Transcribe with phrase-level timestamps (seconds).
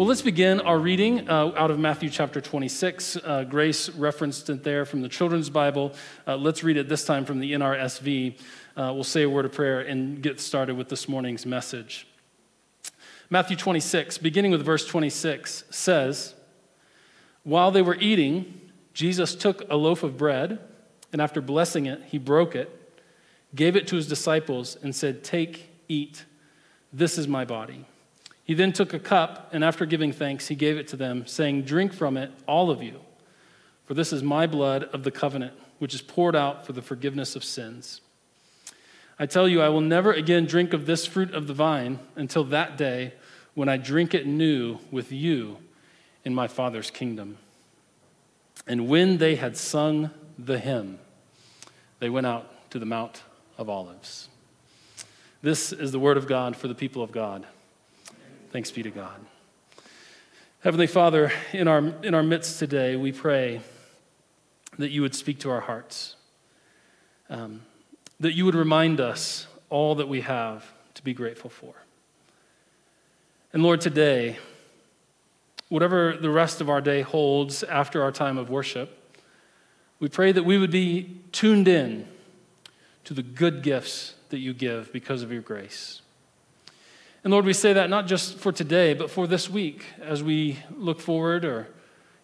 [0.00, 3.18] Well, let's begin our reading uh, out of Matthew chapter 26.
[3.18, 5.92] Uh, Grace referenced it there from the Children's Bible.
[6.26, 8.38] Uh, let's read it this time from the NRSV.
[8.78, 12.06] Uh, we'll say a word of prayer and get started with this morning's message.
[13.28, 16.34] Matthew 26, beginning with verse 26, says,
[17.42, 20.60] While they were eating, Jesus took a loaf of bread,
[21.12, 22.74] and after blessing it, he broke it,
[23.54, 26.24] gave it to his disciples, and said, Take, eat.
[26.90, 27.84] This is my body.
[28.50, 31.62] He then took a cup, and after giving thanks, he gave it to them, saying,
[31.62, 32.98] Drink from it, all of you,
[33.84, 37.36] for this is my blood of the covenant, which is poured out for the forgiveness
[37.36, 38.00] of sins.
[39.20, 42.42] I tell you, I will never again drink of this fruit of the vine until
[42.42, 43.14] that day
[43.54, 45.58] when I drink it new with you
[46.24, 47.38] in my Father's kingdom.
[48.66, 50.98] And when they had sung the hymn,
[52.00, 53.22] they went out to the Mount
[53.58, 54.28] of Olives.
[55.40, 57.46] This is the word of God for the people of God.
[58.52, 59.24] Thanks be to God.
[60.64, 63.60] Heavenly Father, in our, in our midst today, we pray
[64.76, 66.16] that you would speak to our hearts,
[67.28, 67.62] um,
[68.18, 71.74] that you would remind us all that we have to be grateful for.
[73.52, 74.36] And Lord, today,
[75.68, 79.16] whatever the rest of our day holds after our time of worship,
[80.00, 82.08] we pray that we would be tuned in
[83.04, 86.02] to the good gifts that you give because of your grace.
[87.22, 90.58] And Lord, we say that not just for today, but for this week as we
[90.74, 91.68] look forward or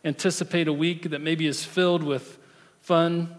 [0.05, 2.39] anticipate a week that maybe is filled with
[2.81, 3.37] fun,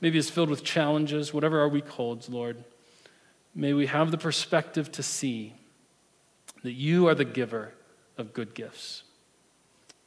[0.00, 2.62] maybe is filled with challenges, whatever our week holds, Lord.
[3.54, 5.54] May we have the perspective to see
[6.62, 7.72] that you are the giver
[8.16, 9.02] of good gifts.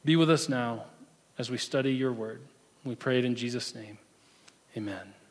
[0.04, 0.84] Be with us now
[1.38, 2.40] as we study your word.
[2.84, 3.98] We pray it in Jesus' name.
[4.76, 5.23] Amen.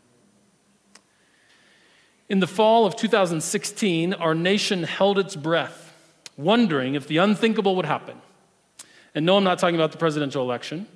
[2.33, 5.93] In the fall of 2016, our nation held its breath,
[6.35, 8.19] wondering if the unthinkable would happen.
[9.13, 10.87] And no, I'm not talking about the presidential election.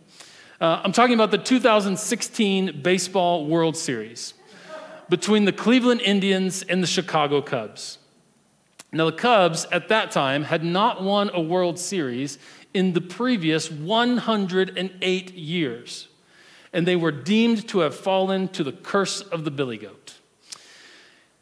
[0.59, 4.33] Uh, I'm talking about the 2016 Baseball World Series
[5.09, 7.99] between the Cleveland Indians and the Chicago Cubs.
[8.91, 12.39] Now, the Cubs at that time had not won a World Series
[12.73, 16.07] in the previous 108 years,
[16.73, 20.06] and they were deemed to have fallen to the curse of the billy goat.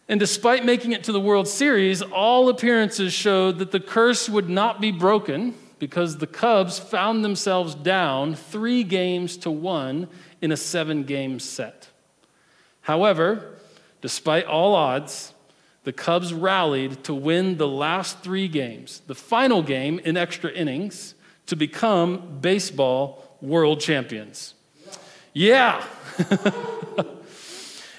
[0.08, 4.50] And despite making it to the World Series, all appearances showed that the curse would
[4.50, 10.08] not be broken because the Cubs found themselves down three games to one
[10.42, 11.90] in a seven game set.
[12.82, 13.56] However,
[14.02, 15.34] despite all odds,
[15.84, 21.16] the Cubs rallied to win the last three games, the final game in extra innings,
[21.48, 24.54] to become baseball world champions.
[25.34, 25.84] Yeah.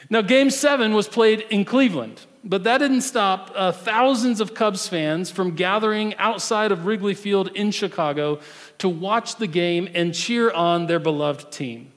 [0.09, 4.87] Now, game seven was played in Cleveland, but that didn't stop uh, thousands of Cubs
[4.87, 8.39] fans from gathering outside of Wrigley Field in Chicago
[8.79, 11.91] to watch the game and cheer on their beloved team.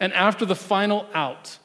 [0.00, 1.58] And after the final out,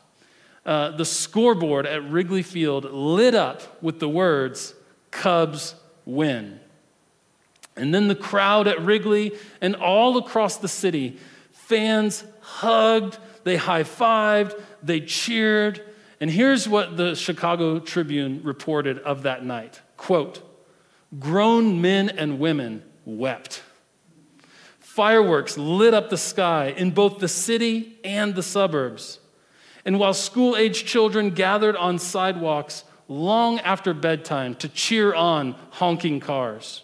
[0.65, 4.75] uh, the scoreboard at Wrigley Field lit up with the words,
[5.11, 6.59] Cubs win.
[7.75, 11.17] And then the crowd at Wrigley and all across the city,
[11.51, 15.81] fans hugged, they high fived, they cheered.
[16.19, 20.41] And here's what the Chicago Tribune reported of that night quote,
[21.19, 23.63] grown men and women wept.
[24.79, 29.19] Fireworks lit up the sky in both the city and the suburbs.
[29.85, 36.19] And while school age children gathered on sidewalks long after bedtime to cheer on honking
[36.19, 36.83] cars,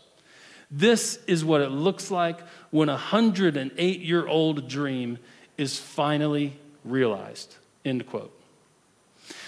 [0.72, 2.40] this is what it looks like
[2.72, 5.18] when a 108 year old dream
[5.58, 7.56] is finally realized.
[7.86, 8.36] End quote.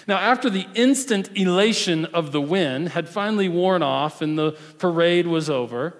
[0.06, 5.26] Now, after the instant elation of the win had finally worn off and the parade
[5.26, 5.94] was over,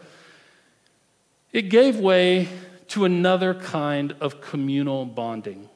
[1.52, 2.49] it gave way
[2.88, 5.69] to another kind of communal bonding.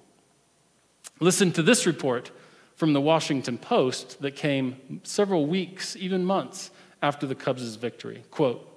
[1.21, 2.31] Listen to this report
[2.75, 6.71] from the Washington Post that came several weeks, even months,
[7.01, 8.25] after the Cubs' victory.
[8.31, 8.69] Quote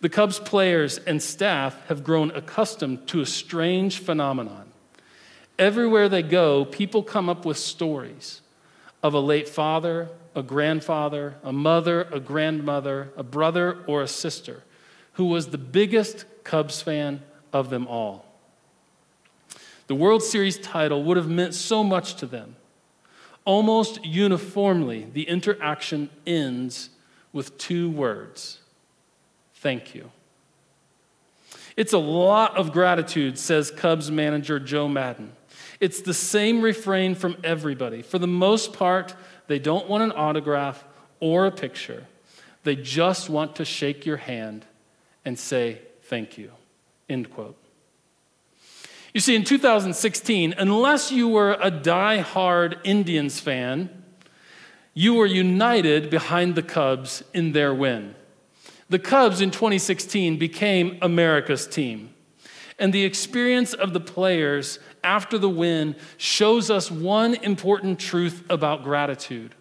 [0.00, 4.69] The Cubs players and staff have grown accustomed to a strange phenomenon
[5.60, 8.40] Everywhere they go, people come up with stories
[9.02, 14.62] of a late father, a grandfather, a mother, a grandmother, a brother, or a sister
[15.14, 17.20] who was the biggest Cubs fan
[17.52, 18.24] of them all.
[19.86, 22.56] The World Series title would have meant so much to them.
[23.44, 26.88] Almost uniformly, the interaction ends
[27.34, 28.60] with two words
[29.56, 30.10] thank you.
[31.76, 35.32] It's a lot of gratitude, says Cubs manager Joe Maddon.
[35.80, 38.02] It's the same refrain from everybody.
[38.02, 39.14] For the most part,
[39.46, 40.84] they don't want an autograph
[41.18, 42.06] or a picture.
[42.64, 44.66] They just want to shake your hand
[45.24, 46.52] and say thank you.
[47.08, 47.56] End quote.
[49.12, 53.90] You see, in 2016, unless you were a die-hard Indians fan,
[54.94, 58.14] you were united behind the Cubs in their win.
[58.88, 62.14] The Cubs in 2016 became America's team.
[62.80, 68.82] And the experience of the players after the win shows us one important truth about
[68.82, 69.54] gratitude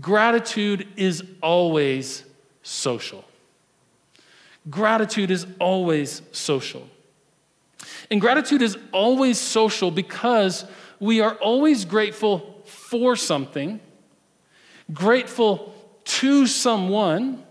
[0.00, 2.24] gratitude is always
[2.62, 3.24] social.
[4.68, 6.86] Gratitude is always social.
[8.10, 10.64] And gratitude is always social because
[10.98, 13.80] we are always grateful for something,
[14.92, 15.74] grateful
[16.04, 17.42] to someone,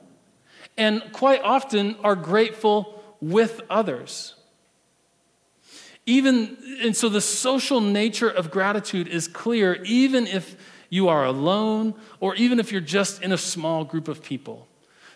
[0.77, 4.35] and quite often are grateful with others.
[6.05, 10.55] Even, and so the social nature of gratitude is clear, even if
[10.89, 14.67] you are alone or even if you're just in a small group of people.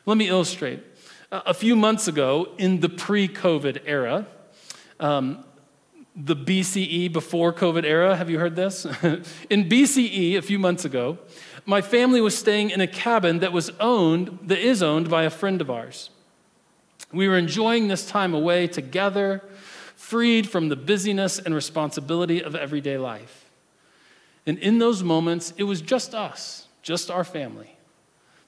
[0.06, 0.84] Let me illustrate.
[1.32, 4.26] A few months ago, in the pre COVID era,
[5.00, 5.44] um,
[6.16, 8.86] the BCE before COVID era, have you heard this?
[9.50, 11.20] in BCE, a few months ago,
[11.66, 15.30] my family was staying in a cabin that was owned, that is owned by a
[15.30, 16.10] friend of ours.
[17.14, 19.44] We were enjoying this time away together,
[20.00, 23.52] freed from the busyness and responsibility of everyday life.
[24.46, 27.78] And in those moments, it was just us, just our family.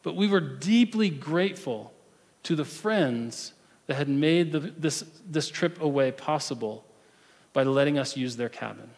[0.02, 1.94] But we were deeply grateful
[2.44, 3.52] to the friends
[3.88, 6.86] that had made the, this, this trip away possible
[7.52, 8.90] by letting us use their cabin.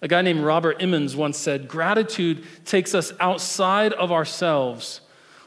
[0.00, 5.00] A guy named Robert Emmons once said, Gratitude takes us outside of ourselves,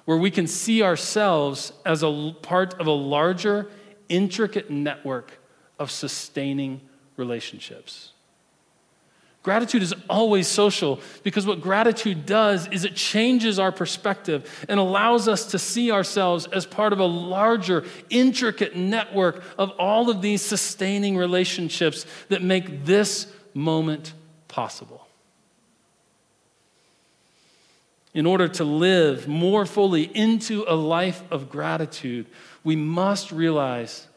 [0.03, 3.71] where we can see ourselves as a part of a larger,
[4.09, 5.39] intricate network
[5.79, 6.81] of sustaining
[7.17, 8.13] relationships.
[9.43, 15.27] Gratitude is always social because what gratitude does is it changes our perspective and allows
[15.27, 20.41] us to see ourselves as part of a larger, intricate network of all of these
[20.41, 24.13] sustaining relationships that make this moment
[24.47, 25.05] possible.
[28.13, 32.27] In order to live more fully into a life of gratitude,
[32.63, 34.07] we must realize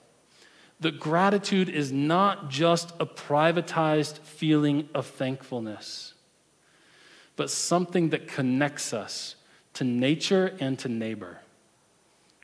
[0.81, 6.15] that gratitude is not just a privatized feeling of thankfulness,
[7.35, 9.37] but something that connects us
[9.75, 11.39] to nature and to neighbor.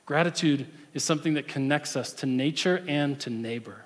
[0.06, 3.84] Gratitude is something that connects us to nature and to neighbor.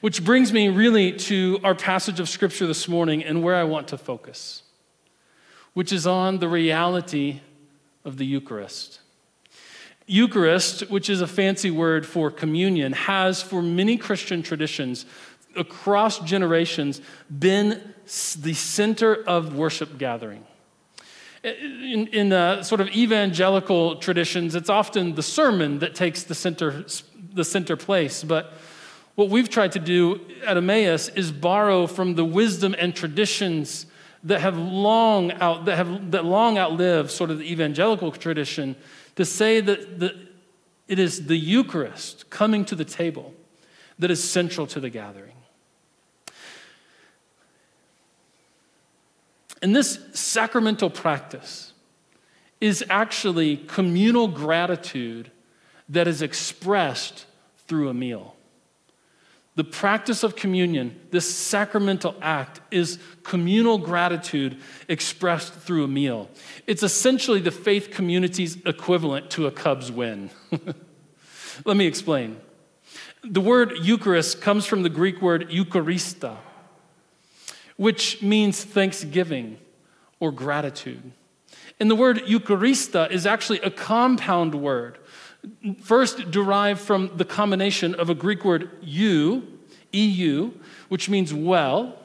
[0.00, 3.88] Which brings me really to our passage of scripture this morning and where I want
[3.88, 4.62] to focus,
[5.74, 7.40] which is on the reality
[8.04, 8.99] of the Eucharist.
[10.10, 15.06] Eucharist, which is a fancy word for communion, has for many Christian traditions
[15.56, 17.00] across generations
[17.38, 17.94] been
[18.40, 20.44] the center of worship gathering.
[21.44, 26.84] In, in uh, sort of evangelical traditions, it's often the sermon that takes the center,
[27.32, 28.24] the center place.
[28.24, 28.52] But
[29.14, 33.86] what we've tried to do at Emmaus is borrow from the wisdom and traditions
[34.24, 38.76] that have long out that have that long outlived sort of the evangelical tradition
[39.20, 40.18] to say that the,
[40.88, 43.34] it is the Eucharist coming to the table
[43.98, 45.36] that is central to the gathering.
[49.60, 51.74] And this sacramental practice
[52.62, 55.30] is actually communal gratitude
[55.90, 57.26] that is expressed
[57.68, 58.36] through a meal.
[59.56, 66.30] The practice of communion, this sacramental act, is communal gratitude expressed through a meal.
[66.66, 70.30] It's essentially the faith community's equivalent to a Cubs win.
[71.64, 72.40] Let me explain.
[73.24, 76.36] The word Eucharist comes from the Greek word Eucharistia,
[77.76, 79.58] which means thanksgiving
[80.20, 81.12] or gratitude.
[81.80, 84.98] And the word Eucharistia is actually a compound word
[85.82, 89.42] first derived from the combination of a Greek word eu,
[89.92, 90.52] eu,
[90.88, 91.96] which means well,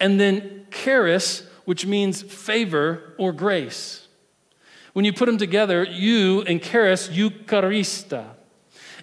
[0.00, 4.06] and then charis, which means favor or grace.
[4.92, 8.30] When you put them together, you and charis, eucharistia.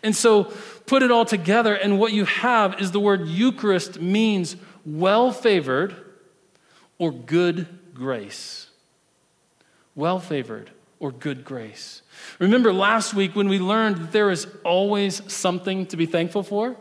[0.01, 0.45] And so
[0.85, 4.55] put it all together, and what you have is the word Eucharist means
[4.85, 5.95] well favored
[6.97, 8.69] or good grace.
[9.95, 12.01] Well favored or good grace.
[12.39, 16.75] Remember last week when we learned that there is always something to be thankful for?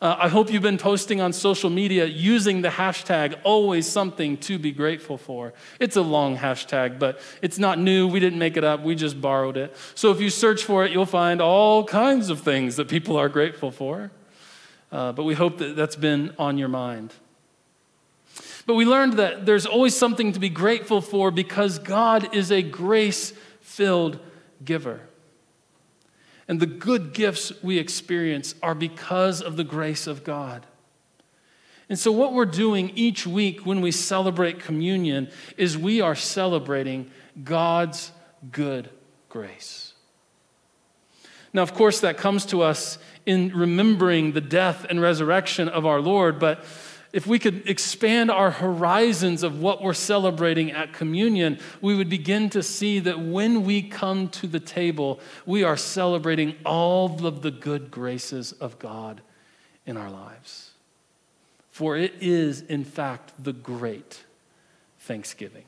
[0.00, 4.56] Uh, I hope you've been posting on social media using the hashtag always something to
[4.56, 5.52] be grateful for.
[5.80, 8.06] It's a long hashtag, but it's not new.
[8.06, 9.76] We didn't make it up, we just borrowed it.
[9.96, 13.28] So if you search for it, you'll find all kinds of things that people are
[13.28, 14.12] grateful for.
[14.92, 17.12] Uh, but we hope that that's been on your mind.
[18.66, 22.62] But we learned that there's always something to be grateful for because God is a
[22.62, 23.32] grace
[23.62, 24.20] filled
[24.64, 25.00] giver.
[26.46, 30.66] And the good gifts we experience are because of the grace of God.
[31.88, 37.10] And so, what we're doing each week when we celebrate communion is we are celebrating
[37.42, 38.12] God's
[38.50, 38.90] good
[39.28, 39.94] grace.
[41.52, 46.00] Now, of course, that comes to us in remembering the death and resurrection of our
[46.00, 46.64] Lord, but
[47.12, 52.50] if we could expand our horizons of what we're celebrating at communion, we would begin
[52.50, 57.50] to see that when we come to the table, we are celebrating all of the
[57.50, 59.22] good graces of God
[59.86, 60.72] in our lives.
[61.70, 64.24] For it is, in fact, the great
[65.00, 65.64] Thanksgiving.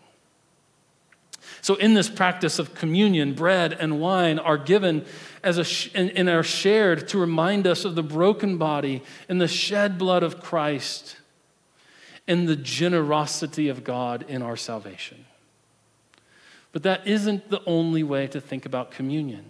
[1.62, 5.06] So, in this practice of communion, bread and wine are given
[5.42, 9.48] as a, and, and are shared to remind us of the broken body and the
[9.48, 11.16] shed blood of Christ
[12.30, 15.24] and the generosity of God in our salvation.
[16.70, 19.46] But that isn't the only way to think about communion.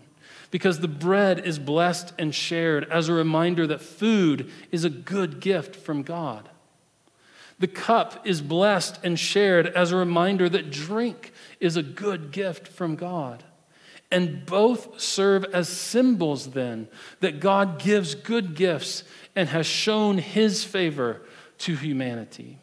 [0.50, 5.40] Because the bread is blessed and shared as a reminder that food is a good
[5.40, 6.48] gift from God.
[7.58, 12.66] The cup is blessed and shared as a reminder that drink is a good gift
[12.66, 13.44] from God.
[14.10, 16.88] And both serve as symbols then
[17.20, 19.04] that God gives good gifts
[19.36, 21.20] and has shown his favor
[21.58, 22.56] to humanity.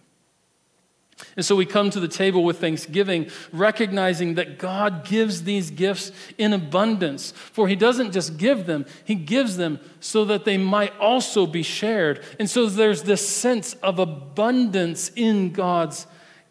[1.35, 6.11] And so we come to the table with thanksgiving, recognizing that God gives these gifts
[6.37, 7.31] in abundance.
[7.31, 11.63] For He doesn't just give them, He gives them so that they might also be
[11.63, 12.23] shared.
[12.39, 16.05] And so there's this sense of abundance in God's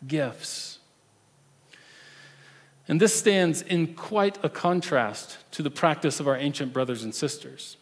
[0.07, 0.79] gifts.
[2.89, 7.15] And this stands in quite a contrast to the practice of our ancient brothers and
[7.15, 7.77] sisters.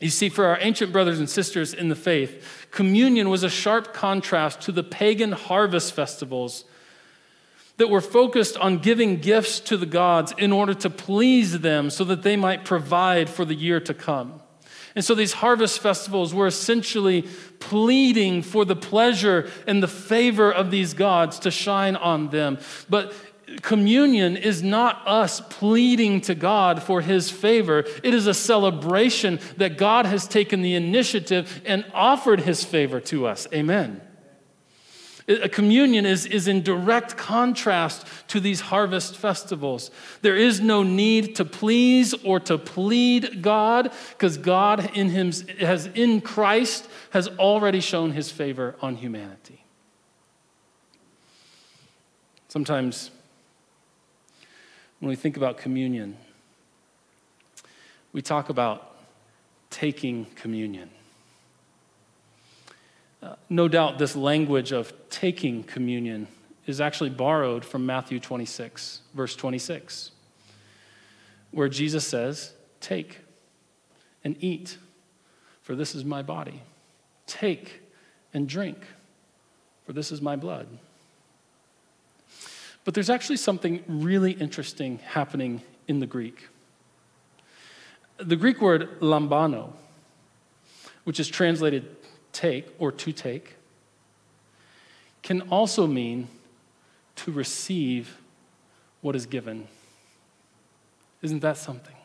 [0.00, 3.94] You see, for our ancient brothers and sisters in the faith, communion was a sharp
[3.94, 6.64] contrast to the pagan harvest festivals
[7.76, 12.04] that were focused on giving gifts to the gods in order to please them so
[12.04, 14.40] that they might provide for the year to come.
[14.94, 17.22] And so these harvest festivals were essentially
[17.58, 22.58] pleading for the pleasure and the favor of these gods to shine on them.
[22.88, 23.12] But
[23.62, 27.84] communion is not us pleading to God for his favor.
[28.02, 33.26] It is a celebration that God has taken the initiative and offered his favor to
[33.26, 33.46] us.
[33.52, 34.00] Amen.
[35.26, 39.90] A communion is, is in direct contrast to these harvest festivals.
[40.20, 45.86] There is no need to please or to plead God because God in him has
[45.86, 49.64] in Christ has already shown his favor on humanity.
[52.48, 53.10] Sometimes
[55.00, 56.16] when we think about communion,
[58.12, 58.96] we talk about
[59.70, 60.88] taking communion.
[63.22, 66.28] Uh, no doubt, this language of taking communion
[66.66, 70.10] is actually borrowed from Matthew 26, verse 26,
[71.50, 73.20] where Jesus says, Take
[74.22, 74.78] and eat,
[75.62, 76.62] for this is my body.
[77.26, 77.82] Take
[78.32, 78.78] and drink,
[79.86, 80.68] for this is my blood.
[82.84, 86.48] But there's actually something really interesting happening in the Greek.
[88.18, 89.72] The Greek word lambano,
[91.04, 91.96] which is translated
[92.32, 93.56] take or to take,
[95.22, 96.28] can also mean
[97.16, 98.18] to receive
[99.00, 99.66] what is given.
[101.22, 101.96] Isn't that something?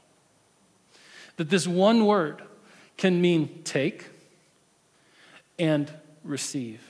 [1.36, 2.42] That this one word
[2.96, 4.06] can mean take
[5.58, 5.92] and
[6.24, 6.82] receive,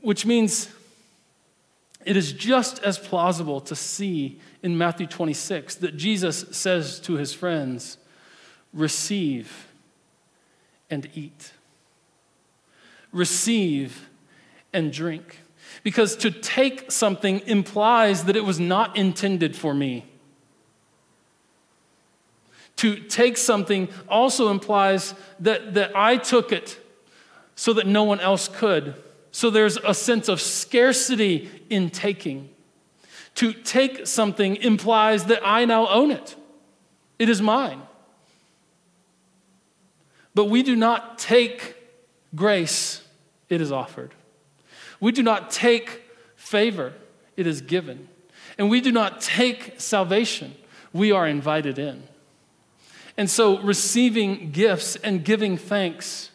[0.00, 0.68] which means
[2.04, 7.32] it is just as plausible to see in Matthew 26 that Jesus says to his
[7.32, 7.98] friends,
[8.72, 9.68] Receive
[10.90, 11.52] and eat.
[13.12, 14.08] Receive
[14.72, 15.40] and drink.
[15.82, 20.06] Because to take something implies that it was not intended for me.
[22.76, 26.80] To take something also implies that, that I took it
[27.54, 28.94] so that no one else could.
[29.32, 32.50] So there's a sense of scarcity in taking.
[33.36, 36.36] To take something implies that I now own it,
[37.18, 37.82] it is mine.
[40.34, 41.76] But we do not take
[42.34, 43.02] grace,
[43.48, 44.14] it is offered.
[45.00, 46.02] We do not take
[46.36, 46.92] favor,
[47.36, 48.08] it is given.
[48.58, 50.54] And we do not take salvation,
[50.92, 52.02] we are invited in.
[53.16, 56.30] And so, receiving gifts and giving thanks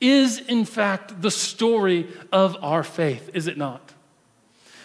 [0.00, 3.92] is, in fact, the story of our faith, is it not?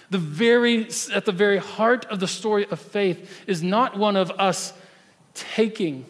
[0.10, 4.32] The very, at the very heart of the story of faith is not one of
[4.32, 4.74] us
[5.34, 6.06] taking,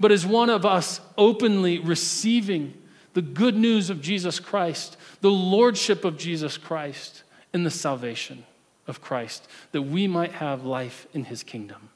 [0.00, 2.74] but is one of us openly receiving
[3.14, 8.44] the good news of Jesus Christ, the lordship of Jesus Christ, and the salvation
[8.86, 11.90] of Christ, that we might have life in his kingdom.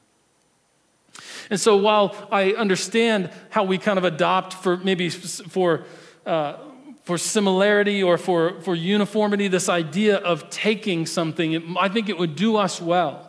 [1.49, 5.85] And so, while I understand how we kind of adopt for maybe for,
[6.27, 6.57] uh,
[7.03, 12.17] for similarity or for, for uniformity this idea of taking something, it, I think it
[12.17, 13.23] would do us well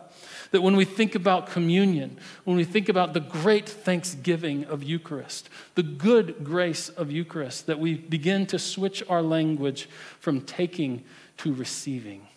[0.51, 5.47] that when we think about communion, when we think about the great thanksgiving of Eucharist,
[5.75, 9.87] the good grace of Eucharist, that we begin to switch our language
[10.19, 11.03] from taking
[11.37, 12.27] to receiving.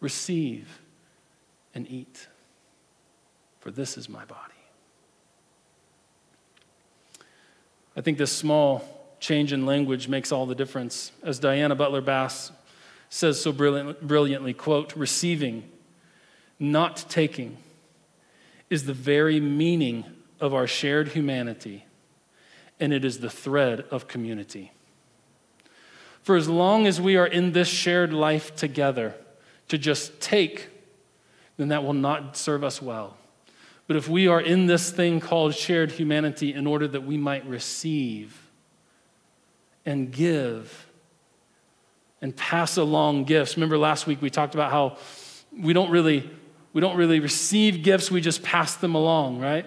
[0.00, 0.80] Receive
[1.74, 2.26] and eat
[3.60, 4.54] for this is my body.
[7.96, 11.12] I think this small change in language makes all the difference.
[11.22, 12.52] As Diana Butler Bass
[13.10, 15.68] says so brilliantly, quote, receiving,
[16.58, 17.56] not taking,
[18.70, 20.04] is the very meaning
[20.40, 21.84] of our shared humanity,
[22.78, 24.72] and it is the thread of community.
[26.22, 29.14] For as long as we are in this shared life together,
[29.68, 30.68] to just take,
[31.56, 33.16] then that will not serve us well.
[33.86, 37.46] But if we are in this thing called shared humanity in order that we might
[37.46, 38.47] receive
[39.88, 40.86] and give
[42.20, 43.56] and pass along gifts.
[43.56, 44.98] Remember last week we talked about how
[45.58, 46.28] we don't really
[46.74, 49.64] we don't really receive gifts, we just pass them along, right?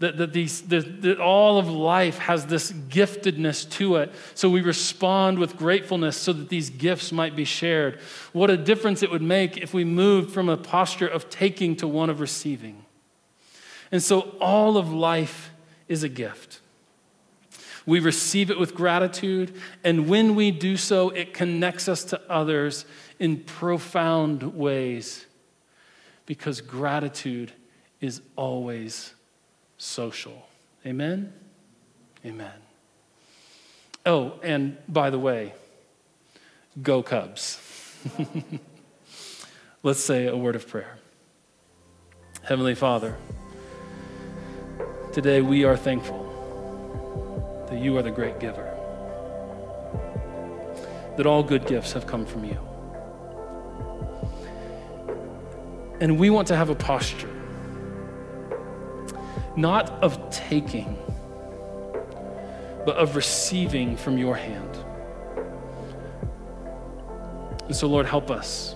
[0.00, 4.12] That, that, these, that, that all of life has this giftedness to it.
[4.34, 8.00] So we respond with gratefulness so that these gifts might be shared.
[8.32, 11.86] What a difference it would make if we moved from a posture of taking to
[11.86, 12.84] one of receiving.
[13.92, 15.50] And so all of life
[15.86, 16.59] is a gift.
[17.86, 22.84] We receive it with gratitude, and when we do so, it connects us to others
[23.18, 25.26] in profound ways
[26.26, 27.52] because gratitude
[28.00, 29.14] is always
[29.78, 30.46] social.
[30.86, 31.32] Amen?
[32.24, 32.52] Amen.
[34.06, 35.54] Oh, and by the way,
[36.82, 37.60] go Cubs.
[39.82, 40.98] Let's say a word of prayer.
[42.42, 43.16] Heavenly Father,
[45.12, 46.29] Today, we are thankful
[47.70, 48.68] that you are the great giver,
[51.16, 52.58] that all good gifts have come from you.
[56.00, 57.30] And we want to have a posture,
[59.56, 60.98] not of taking,
[62.84, 64.78] but of receiving from your hand.
[67.66, 68.74] And so, Lord, help us.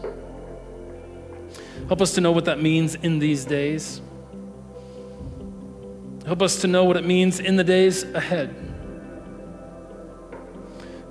[1.89, 4.01] Help us to know what that means in these days.
[6.27, 8.74] Help us to know what it means in the days ahead.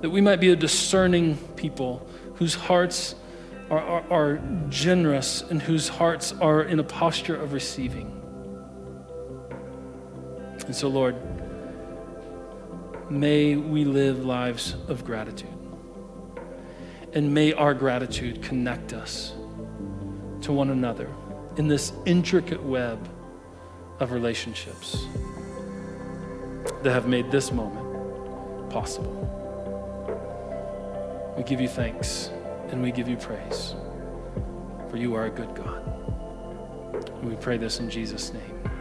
[0.00, 3.14] That we might be a discerning people whose hearts
[3.70, 8.20] are, are, are, generous and whose hearts are in a posture of receiving.
[10.66, 11.16] And so, Lord,
[13.10, 15.48] may we live lives of gratitude.
[17.12, 19.34] And may our gratitude connect us
[20.42, 21.08] to one another
[21.56, 23.08] in this intricate web
[24.00, 25.06] of relationships
[26.82, 29.43] that have made this moment possible.
[31.36, 32.30] We give you thanks
[32.68, 33.74] and we give you praise,
[34.88, 35.82] for you are a good God.
[37.24, 38.73] We pray this in Jesus' name.